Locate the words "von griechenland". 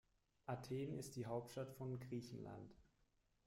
1.75-2.75